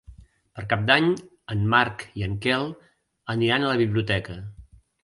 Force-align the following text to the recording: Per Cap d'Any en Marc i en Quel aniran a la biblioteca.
Per 0.59 0.63
Cap 0.71 0.87
d'Any 0.87 1.09
en 1.57 1.61
Marc 1.75 2.07
i 2.23 2.27
en 2.31 2.35
Quel 2.47 2.67
aniran 3.39 3.69
a 3.69 3.73
la 3.75 3.81
biblioteca. 3.87 4.43